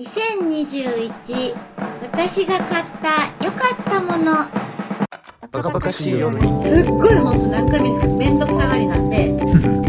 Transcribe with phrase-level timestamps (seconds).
[0.00, 1.52] 2021
[2.00, 4.48] 私が買った良かったもの。
[5.52, 6.32] バカバカしいよ。
[6.32, 6.40] すっ
[6.86, 9.28] ごいほんと何回も言うんですけどくさがりなんで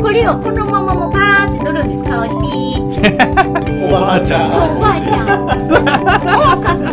[0.02, 2.76] これをこのままもうパーって取るんです顔に
[3.86, 5.40] おばあちゃんおばあちゃん。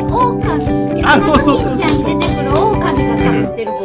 [0.07, 1.75] 狼狼あそうそうそう。
[1.77, 3.83] 忍者に出てくる狼がかぶってる帽子。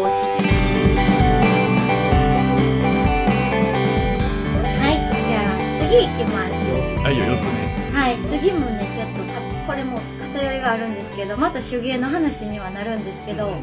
[4.77, 5.51] はいじゃあ
[5.89, 7.03] 次行きます。
[7.03, 7.17] はい。
[7.17, 7.63] よ4つ目
[7.93, 9.22] はい、次もね、ちょっとか、
[9.65, 13.55] これも偏りがあるんですけど、また手芸の話にはなるんですけど、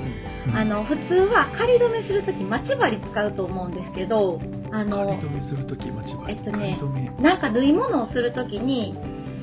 [0.55, 6.33] あの、普通は仮止めするとき待ち針使うと思うんですけど、あ仮の、止めするとき待ち針。
[6.35, 8.95] えっとねなんか縫い物をするときに、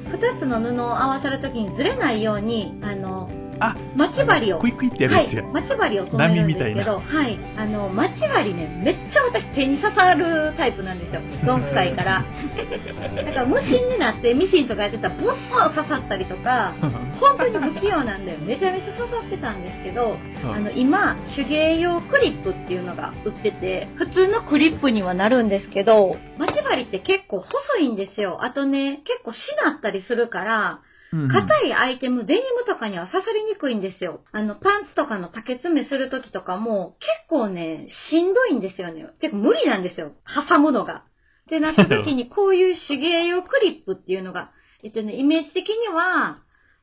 [0.08, 3.30] 2つの布を合わせるときにずれないように、あの、
[3.60, 11.22] あ待ち針をクイックイってやるはいやつや、待ち針を止めるんですけど、はい、あの、待ち針ね、めっちゃ私手に刺さるタイプなんですよ。
[11.46, 12.26] どんくさいから。
[13.16, 16.74] だから無心になってミシンとかやってたらブッと刺さったりとか、
[17.20, 28.44] 本当に不器用なんでめちゃめちゃ刺さってたんですけど、あの、今、手芸用クリップっていうのが売ってて、普通のクリップにはなるんですけど、待ち針って結構細いんですよ。
[28.44, 34.22] あとね、結構しなったりするから、うん硬いアイテム、デニムとかには刺さりにくいんですよ。
[34.32, 39.08] あの、パンツとかの竹詰めするときとかも、結構ね、しんどいんですよね。
[39.22, 40.14] 結構無理なんですよ。
[40.50, 41.04] 挟むのが。
[41.46, 44.52] ってなった時に、こういう手芸用クリップっていうのが、
[44.84, 46.40] えっとね、イメージ的には、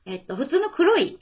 [0.06, 1.18] えっと、普通の黒い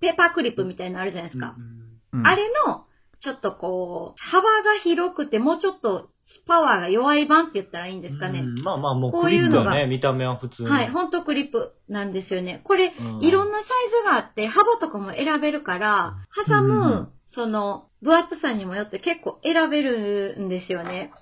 [0.00, 1.54] ペーパークリップみたいなのあるじゃないですか。
[1.58, 1.86] うん
[2.24, 2.86] あれの、
[3.20, 6.08] ちょっとこう、幅が広くて、もうちょっと
[6.46, 8.40] パワーが弱い版って言ったらいいんですかね。
[8.40, 10.70] うんまあまあ、もうこクリップよね、見た目は普通に。
[10.70, 12.60] はい、ほんとクリップなんですよね。
[12.64, 16.16] これ、うんいろんなサイズがあって、幅とかも選べるから、
[16.46, 21.12] 挟むん、その、分厚さにもよって結構選べるんですよね。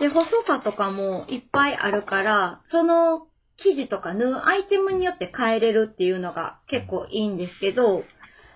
[0.00, 8.02] で、細さとかもいっぱいあるから、その生地とか縫うアイテムによって変えれるっていうのが結構いいんですけど、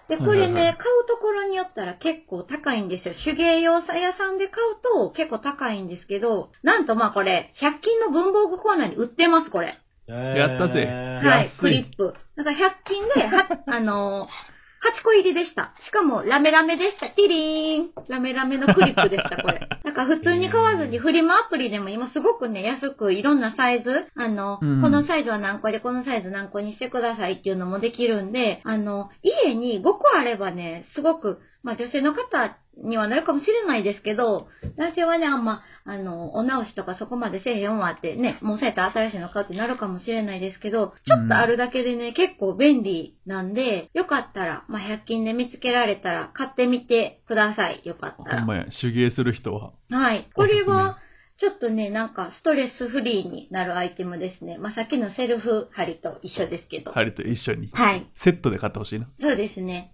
[0.09, 3.15] で、これはいはいはね、買うところによったら結構高いんですよ。
[3.25, 3.83] 手芸用屋
[4.17, 9.75] さんで買うと結構高いんですけど、なんとまあこれ、100均の文房具コーナーに売ってます、これ。
[10.07, 12.15] やったぜえーはい、クリップ。
[12.37, 15.73] なんか100均で、は、あのー、8個入りでした。
[15.87, 17.09] しかも、ラメラメでした。
[17.09, 17.91] ティリーン。
[18.09, 19.67] ラメラメのクリップでした、 これ。
[19.85, 47.81] なんか普通に買わずに、フリマアプリでも今すごくね、安くいろんなサイズ、あの、うんこのサイズは何個で、このサイズ何個にしてくださいっていうのもできるんで、あの、家に5個あればね、すごく、まあ女性の方にはなるかもしれないですけど、男性はね、あんま、あの、お直しとかそこまでせえへんわってね、もうそうやったら新しいの買うってなるかもしれないですけど、ちょっとあるだけでね、結構便利なんで、よかったら、まあ、100均で見つけられたら買ってみてください。
[47.85, 48.39] よかったら。
[48.41, 49.73] ほんまや、手芸する人は。
[49.91, 50.27] はい。
[50.35, 50.99] これは、
[51.39, 54.57] ちょっとね、なんか、ストレスフリーになるアイテムですね。
[54.57, 56.93] まあ、さっきのセルフ針と一緒ですけど。
[56.93, 57.69] 針と一緒に。
[57.73, 58.11] はい。
[58.15, 59.09] セットで買ってほしいな。
[59.21, 59.93] そうですね。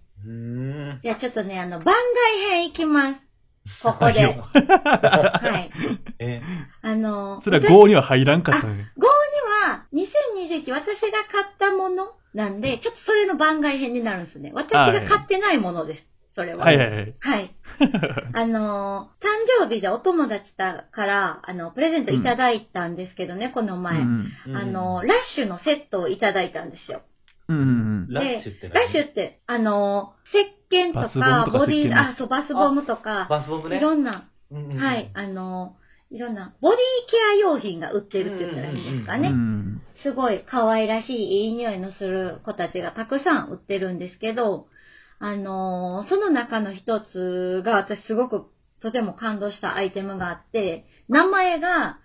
[1.01, 3.83] じゃあちょっとね、あの、番外編いきます。
[3.83, 4.25] ここで。
[4.39, 5.69] はい
[6.81, 8.91] あの、それは私5には入らんかったね。
[8.97, 9.13] 号に
[9.67, 14.51] は、2021私が買ったものなんで、ちょっとそれの番外編になるんですね。
[14.53, 16.03] 私が買ってないものです。
[16.35, 16.65] それは。
[16.65, 17.15] はいはいはい。
[17.19, 17.55] はい。
[18.33, 19.29] あのー、誕
[19.59, 24.01] 生日でお友達から、あの、プレゼントいただいたんですけどね、この前。
[24.01, 27.01] うんあのー、ラッシュのセットをいただいたんですよ。
[27.47, 27.71] うんうんう
[28.05, 28.07] ん。
[28.09, 33.77] ラッシュってラッシュって、あのー、石鹸とか、とかボディー、あ、そう、バスボムとか、バスボムね。
[33.77, 35.11] いろんな、うんうんはい、。
[35.13, 36.79] あのー、いろんな、ボディ
[37.11, 39.29] ケア用品が売ってるって言ったらいいんですかね。
[39.29, 44.67] うんすごい可愛らしいいい匂いのする子たちがたくさん売ってるんですけど、
[45.19, 51.99] あのーその中の一つが私すごくとても感動したアイテムがあって、名前が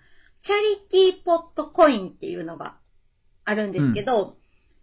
[0.47, 0.55] チャ
[0.87, 2.77] リティーポットコインっていうのが
[3.45, 4.37] あるんですけど、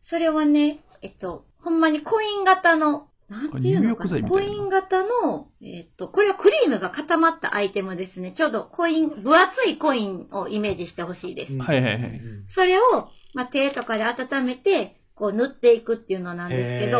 [0.09, 8.33] それはね、えっと、ほんまにコイン型の、なんていうのかな、コイン型の、えっと、これはクリームが固まったアイテムですね。
[8.37, 11.57] ちょうどコイン、分厚いコインをイメージしてほしいです。
[11.57, 16.99] はいはいはいうんそれを、まあ、手とかで温めて、こう塗っていくっていうのなんですけど、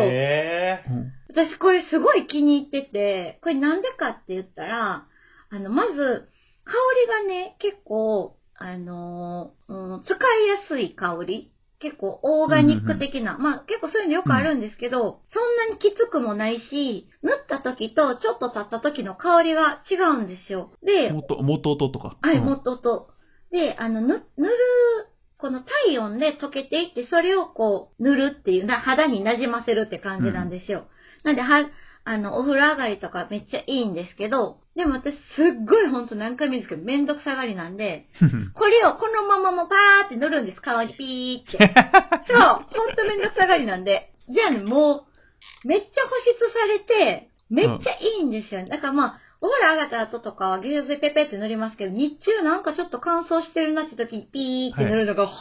[1.28, 5.06] 私これすごい気に入ってて、これなんでかって言ったら、
[5.50, 6.28] あの、まず、
[6.64, 6.72] 香
[7.22, 11.52] りがね、結構、あのーうん使いやすい香り。
[11.78, 13.36] 結構オーガニック的な。
[13.38, 20.70] まあ結構そういうのよくあるんですけど、そんなにきつくもないし、塗った時とちょっと経った時の香りが違うんですよ。
[20.82, 22.16] で、元、元々とか。
[22.22, 23.10] はい、うん元と。
[23.50, 24.54] で、あの、ぬ、塗る、
[25.38, 30.86] この体温で溶けていって、それをこう、塗るっていう、な肌に馴染ませるって感じなんですよ。
[31.24, 31.68] なんで、は、
[32.08, 38.06] あの、お風呂上がりとかめっちゃいいんですけど、でも私すっごいほんと何回も言うんですけど、めんどくさがりなんで、
[38.54, 41.58] これをこのままもうパーって塗るんです、顔にピーって。
[42.32, 44.12] そう、ほんとめんどくさがりなんで。
[44.28, 45.08] じゃあね、も
[45.64, 48.68] う、めっちゃ保湿されて、めっちゃいいんですよね。
[48.68, 55.36] だからまあ、お風呂上がった後とかは牛乳でペペって塗りますけど、日中なんかちょっと乾燥してるなって時にピーって塗るのが本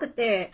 [0.00, 0.52] 当に良くて、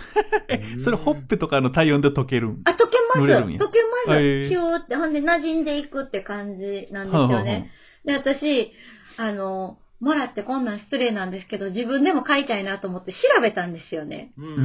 [0.48, 2.62] え、それほっぺとかの体温で溶けるん？
[2.64, 3.30] あ、溶けます。
[3.30, 3.58] 溶け
[4.06, 4.18] ます。
[4.18, 4.48] へー。
[4.48, 7.70] ヒューって、ほんで馴染んでいくって感じなんですよね。
[8.06, 8.72] で、私、
[9.18, 14.32] あの、もらってこんなん失礼なんですけど、自分でも買いたいなと思って調べたんですよね。
[14.36, 14.44] うん。
[14.46, 14.60] うんう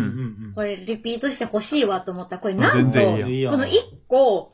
[0.51, 2.37] んこれリピートして欲しいわと思った。
[2.37, 3.69] ら、これあなんと、この1
[4.07, 4.53] 個、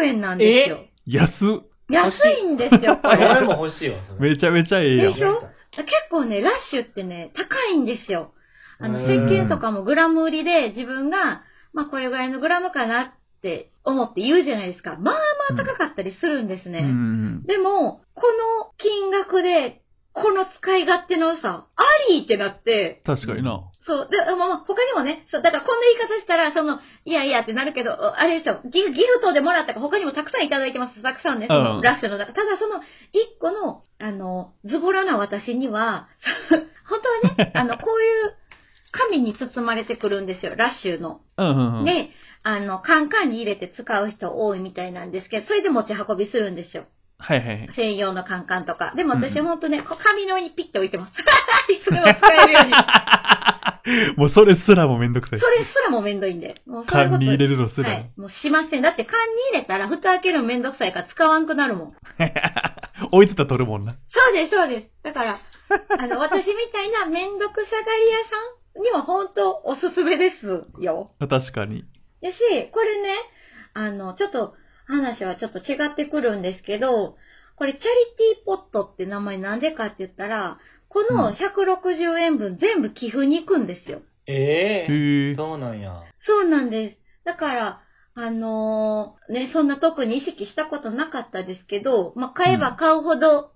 [0.00, 0.78] 160円なんですよ。
[1.06, 1.58] 安っ。
[1.88, 3.26] 安いんですよ、これ。
[3.26, 4.30] 俺も欲しいわ、それ。
[4.30, 5.24] めちゃめちゃええやんでし。
[5.24, 5.40] ょ？
[5.76, 8.32] 結構ね、ラッシュってね、高いんですよ。
[8.78, 13.12] あの、うん石鹸とかもグラム売りで自分が、まあこれぐらいのグラムかなっ
[13.42, 14.96] て思って言うじゃないですか。
[14.98, 15.14] まあ
[15.50, 16.78] まあ高かったりするんですね。
[16.78, 18.22] うんうんでも、こ
[18.62, 19.82] の金額で、
[20.14, 23.68] この使い勝手の良さ、ありってなって、確かにな。
[23.84, 24.08] そう。
[24.08, 31.02] で、まあまあ、他にもね、そう、だからこんな言い方したら、その、いやいやってなるけど、あれですよ、ギフギフトでもらったから他にもたくさんいただいてます。
[31.02, 32.32] たくさんね、その、うんラッシュの中。
[32.32, 32.80] ただその、
[33.12, 36.08] 一個の、あの、ズボラな私には、
[36.88, 38.36] 本当はね、 あの、こういう
[38.92, 41.22] 紙に包まれてくるんですよ、ラッシュの。
[41.36, 41.84] うんうんうん。
[41.84, 42.10] で、
[42.44, 46.84] あの、カンカンに入れて使う人多いみたいなんですけど、それで持ち運びするんですよ。
[47.18, 47.68] はいはいはい。
[47.74, 48.92] 専用のカンカンとか。
[48.96, 51.16] でも私うんほんとね、こ紙の上にピッて置いてます。
[51.72, 52.72] いつでも使えるように。
[54.16, 55.46] もうそれすらもめんどくさいそ。
[55.46, 56.60] れすらもめんどいんで。
[56.66, 58.10] もう缶に入れるのすらはい。。
[58.16, 58.82] もうしません。
[58.82, 61.94] だって缶に入れたら蓋開けるのめんどくさいから使わんくなるもん。
[63.12, 63.92] 置いてたら取るもんな。
[63.92, 64.86] そうです、そうです。
[65.02, 65.38] だから、
[65.98, 68.18] あの、私みたいなめんどくさがり屋
[68.74, 71.10] さんには本当おすすめですよ。
[71.20, 71.84] 確かに。
[72.20, 72.38] でし、
[72.72, 73.14] これね、
[73.74, 74.54] あの、ちょっと
[74.86, 77.16] 話はちょっと違ってくるんですけど、
[77.56, 77.86] これチャリ
[78.34, 80.58] ティーポットって名前なんでかって言ったら、
[80.88, 84.00] この160円分全部寄付に行くんですよ。
[84.26, 85.34] ええへえ。
[85.34, 85.94] そうなんや。
[86.20, 86.98] そうなんです。
[87.24, 87.80] だから、
[88.14, 93.50] あのーね、そんな特に意識したことなかったですけど、まあ、買えば買うほど、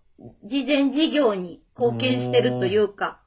[0.44, 3.20] 事前事業に貢献してるというか。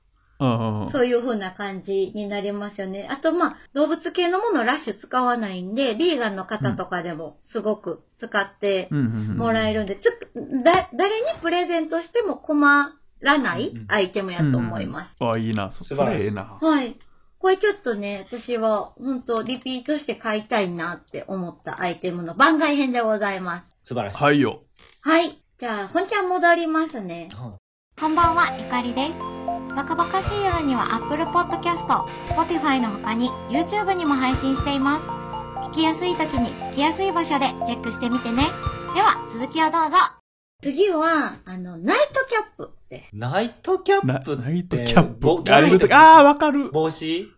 [0.91, 3.07] そういう風な感じになりますよね。
[3.09, 9.37] あと、まあ、動物系のものラッシュ使わないんで、ビーガンの方とかでもすごく使ってうんうんうん。
[9.37, 15.15] もらえるんで、ちょっと、だ、誰にプレゼントしても困らないうんアイテムやと思います。
[15.19, 15.71] あ、いいな。
[15.71, 16.43] そ素晴らしいな。
[16.43, 16.95] はい。
[17.37, 23.89] これちょっとね、私は本当リピートして買いたいなって思ったアイテムの番外編でございます。
[23.89, 24.23] 素晴らしい。
[24.23, 24.61] はいよ。
[25.03, 25.37] はい。
[25.59, 27.29] じゃあ、本ちゃん戻りますね。
[27.33, 27.57] は
[27.99, 29.60] こんばんは、ゆかりです。
[29.75, 31.87] バカバカしい夜には Apple Podcast、
[32.29, 35.05] Spotify の他に YouTube にも配信しています。
[35.71, 38.49] 聞きやすい時に聞きやすい場所でチェックしてみてね。
[38.93, 39.97] では、続きをどうぞ。
[40.61, 43.15] 次は、あの、ナイトキャップです。
[43.15, 44.37] いナイトキャなップ。
[44.37, 45.95] ナイトキャッぼプ。
[45.95, 46.69] ああ、わかる。
[46.71, 47.31] 帽子？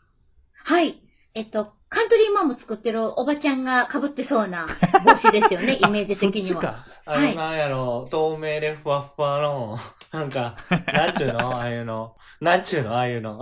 [0.64, 1.02] はい。
[1.36, 4.66] えっと、カントリーマーム作ってるおばちゃんが被ってそうな
[5.06, 6.62] 帽子ですよね、 イメージ的には。
[6.62, 6.76] ちか。
[7.06, 9.78] あの、はいなんやろ、透明でふわっふわの、
[10.12, 10.56] なんか、
[10.92, 11.40] なんちゅうの？
[11.56, 12.16] ああいうの。
[12.42, 12.96] なんちゅうの？
[12.96, 13.40] ああいうの。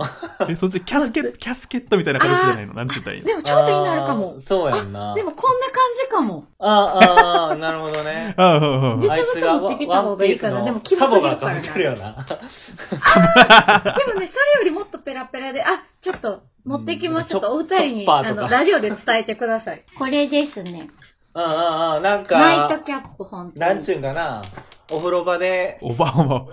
[0.48, 2.74] え、そっちキャスケット、キャスケットみたいな形じゃないの？
[2.74, 3.26] なんて言ったらいいの？
[3.28, 4.34] でもちょうどいいなるかも。
[4.38, 5.14] そうやんな。
[5.14, 6.44] でもこんな感じかも。
[6.58, 8.34] ああ、ああ、なるほどね。
[8.38, 11.96] ああ、あいつがワンピースのサボが被ってるよな。
[11.96, 14.30] でもね、それよ
[14.64, 17.22] りもっとペラペラで、あ、ちょっと持ってきます。
[17.22, 19.82] うんちょっとお二人に、あの、ラジオで伝えてください。
[19.98, 20.88] これですね。
[21.34, 22.02] うんうんうん。
[22.02, 23.60] なんナイトか、キャップ本当に。
[23.60, 24.42] なんちゅうんかな。
[24.90, 26.46] お風呂場で、おばあま。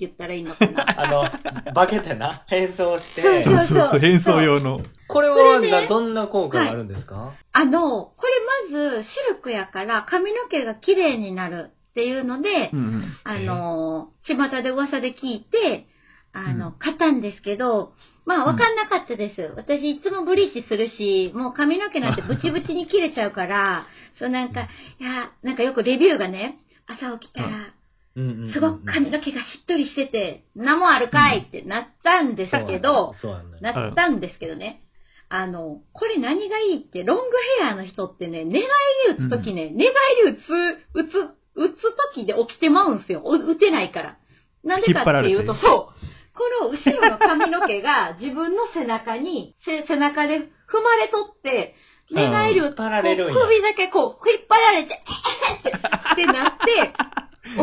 [0.00, 0.84] 言ったらいいのかな。
[0.96, 3.42] あの、化けてな、変装して。
[3.42, 4.80] そうそうそう、変装用の。
[5.06, 8.26] これはこれねな、どんな効果があるんですか、あの、こ
[8.70, 13.02] れまず、シルクやから髪の毛が綺麗になるっていうので、うんうん。
[13.24, 15.86] あの、巷で噂で聞いて、
[16.32, 17.92] あの、う買ったんですけど、
[18.24, 19.52] まあ、わかんなかったです。
[19.56, 23.82] 私、いつもブリーチするし、もう髪の毛なんてブチブチに切れちゃうから、
[24.18, 24.68] そうなんか、
[25.00, 28.52] いや、なんかよくレビューがね、朝起きたら、うんうんうん。
[28.52, 33.60] すごく髪の毛がしっとりしてて、名もあるかいってなったんですけど、そうやね。
[33.60, 34.82] なったんですけどね。
[35.28, 38.68] あの、これ何がいいって、ロングヘアの人ってね、寝返
[39.16, 39.94] り打つときね、寝返
[40.26, 43.22] り打つ、打つ、打つときで起きてまうんすよ。
[43.24, 44.18] お打てないから。
[44.64, 46.06] なんでかっていうと、そう。
[46.32, 51.74] この後ろの髪の毛が自分の背中に、せ背中で踏まれとって、
[52.12, 56.92] 寝返り打つ引っ張られるう首だけこう、引っ張られて、ってってなって、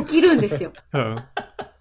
[0.05, 0.71] 起きるんですよ。
[0.93, 1.17] うん。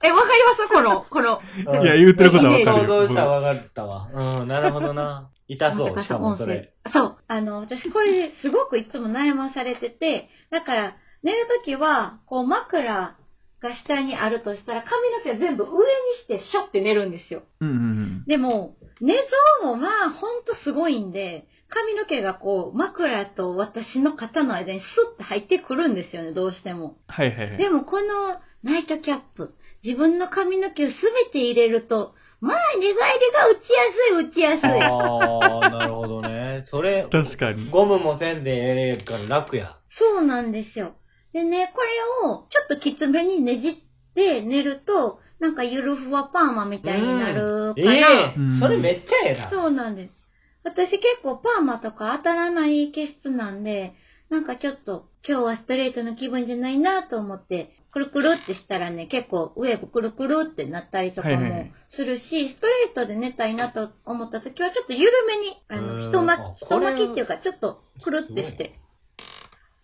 [0.02, 0.72] え、え、わかります？
[0.72, 1.42] この、この。
[1.66, 2.82] うんいや、言ってることはわかるよ。
[2.82, 4.08] 想像したら分かったわ。
[4.12, 5.30] うん、なるほどな。
[5.48, 6.74] 痛そう、しかもそれ。
[6.92, 7.16] そう。
[7.28, 10.96] あの、私これですごくいつも悩まされてて、だから、
[11.26, 13.16] 寝るときは、こう枕
[13.60, 15.74] が下にあるとしたら、髪の毛全部上に
[16.22, 17.42] してショって寝るんですよ。
[17.60, 17.80] うんうんう
[18.22, 18.24] ん。
[18.26, 19.14] でも、寝
[19.60, 26.96] 相もまあ、ほんとすごいんで、髪の毛がこう、枕と私の肩の間にスッて入ってくるんですよね、どうしても。
[27.08, 27.58] はいはいはい。
[27.58, 29.52] でもこのナイトキャップ、
[29.82, 34.80] 自分の髪の毛をすべて入れると、まあ寝返りが打ちやすい打ちやすい。
[34.80, 36.60] ああ、なるほどね。
[36.64, 37.68] それ、確かに。
[37.70, 39.76] ゴムもせんでええから楽や。
[39.88, 40.94] そうなんですよ。
[41.36, 43.74] でね、これをちょっときつめにねじっ
[44.14, 48.34] て寝ると、なんかゆるふわパーマみたいになるから、ええ。
[48.38, 48.50] うん。
[48.58, 49.50] それめっちゃええな。
[49.50, 50.30] そうなんです。
[50.64, 53.92] 私結構パーマとか当たらない毛質なんで、
[54.30, 61.52] なんかちょっと今日はストレートの気分じゃないなと思って、くるくるってしたらね、結構上くるくるってなったりとかもはいはい。
[61.52, 66.02] はいするし、ストレートで寝たいなと思った時はちょっと緩めに、あうの、ん。
[66.02, 68.72] 一巻あき、一これ巻きっていうかちょっとくるってして、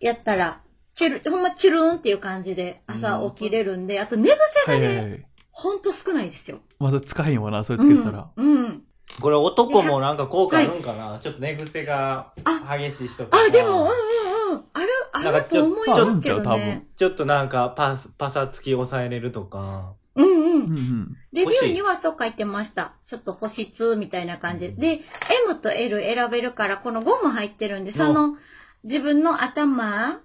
[0.01, 0.61] やったら、
[0.97, 5.25] チュル、ほんまチュルーンっていう感じで朝起きれるんで、あと寝癖がね、はいはいはい。
[5.51, 6.59] ほんと少ないですよ。
[6.79, 8.29] まだ使えへんわな、それつけてたら。
[8.35, 8.45] うん。
[8.45, 8.83] うん
[9.21, 12.33] これ男もなんか効果あるんかな、ちょっと寝癖が
[12.67, 13.47] 激しい人とかさ。
[13.47, 14.59] あ、でも、うんうんうん。
[14.73, 16.87] ある、あなんかちょると思いますけどね。
[16.95, 19.93] ちょっとなんかパス、パサつき抑えれるとか。
[20.15, 20.29] うんう。
[20.29, 21.17] うんんうん。
[21.31, 22.93] レビューにはそう書いてました。
[23.07, 24.73] ちょっと保湿みたいな感じで。
[24.73, 25.01] で、
[25.47, 28.35] M と L 選べるから、このゴム入ってるんで、その、
[28.83, 30.21] 自分の頭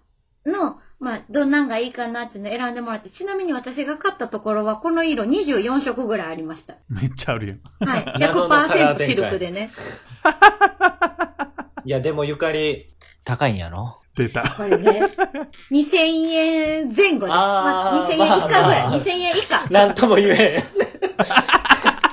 [0.46, 6.76] の、まあ、どんなんがいいかなっていうのを選んでもらって、ちなみに私が買ったところは、この色24色ぐらいありました。
[6.88, 7.90] めっちゃあるやん。
[7.90, 8.14] はい。
[8.18, 9.70] 謎のカラー100%展開シルクでね。
[11.84, 12.86] いや、でもゆかり、
[13.24, 13.94] 高いんやろ？
[14.16, 14.42] 出た。
[14.56, 15.00] これね、
[15.70, 15.96] 2000
[16.32, 17.28] 円前後です。
[17.28, 18.62] まあ、2000円以下ぐらい。
[18.62, 19.66] まあまあ2000円以下。
[19.70, 20.58] なんとも言え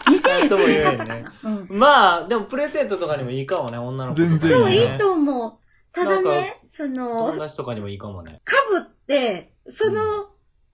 [0.05, 1.15] 2000円なんとも言えへんね以下かな。
[1.43, 1.55] うん。
[1.63, 1.67] ん。
[1.69, 4.21] まあ、でもプレゼントとかにもいいかもね、女の子。
[4.21, 5.53] 全然そう、いいねいいと思う。
[5.93, 8.41] ただね、そ友の、達とかにもいいかもね。
[8.43, 10.25] かぶって、その、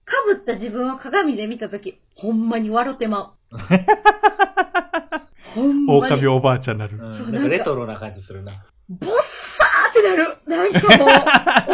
[0.04, 3.56] かぶった自分を鏡で見たとき、ほんまに笑ってまう。
[5.54, 6.12] ほんまに。
[6.14, 6.96] 狼おばあちゃんになる。
[6.98, 7.32] うん。
[7.32, 8.52] なんかレトロな感じするな。
[8.88, 10.38] ボッサーってなる。
[10.46, 11.14] なんかもう、 ほ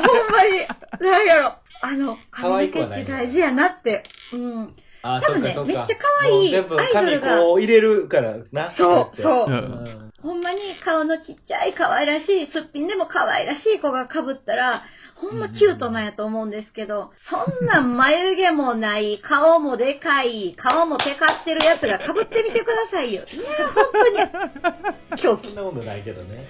[0.01, 1.53] んまに、なんやろ。
[1.83, 4.03] あの、可愛くはない髪の毛って大事やなって。
[4.35, 4.77] うん。
[5.17, 5.49] あ、多分ね。
[5.49, 8.73] めっちゃ可愛いアイド髪ルがこう入れるからな。
[8.77, 14.73] そうそううんほんまに顔のちっちゃい可愛らしい、すっぴんでも可愛らしい子が被ったら、
[15.15, 23.23] ほんまキュートなんやと思うんですけど、そんな眉毛もない、顔もでかい、顔もテカってるやつが被ってみてくださいよ。
[23.23, 25.47] いや、本当に、狂気。
[25.49, 26.47] そんなことないけどね。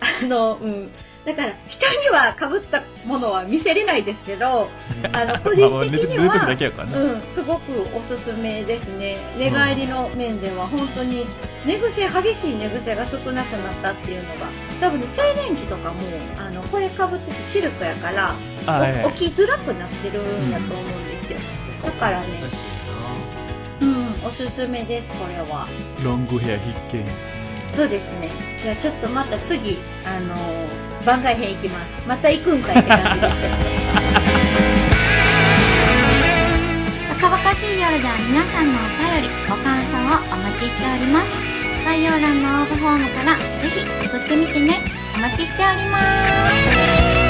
[0.00, 0.90] あの、うん。
[1.24, 4.68] だから、人には被ったものは見せれないですけど、
[5.12, 6.24] あの、 個人的には。
[6.98, 9.18] うん、すごくおすすめですね。
[9.38, 11.24] 寝返りの面では本当に
[11.64, 14.46] 寝癖、激しい寝癖が少なくなったっていうのが、
[14.80, 16.00] 多分ね、静電気とかも、
[16.38, 18.34] あの、これ被っててシルクやから、
[18.66, 21.38] あはい起きづらくなってるんやと思うんですよ。
[21.84, 22.26] だからね
[23.80, 25.68] うん、おすすめです、これは。
[26.02, 27.41] ロングヘア必見。
[27.74, 28.30] そうですね。
[28.62, 32.06] じゃあちょっとまた次、あのー番外編行きます。
[32.06, 33.34] また行くんかいって感じです。
[37.08, 38.82] バカバカしい夜では皆さんのお
[39.18, 41.26] 便り、ご感想をお待ちしております。
[41.84, 44.78] 概要欄の応募フォームからぜひ送ってみてね。
[45.16, 45.98] お待ちしておりま
[47.16, 47.21] す。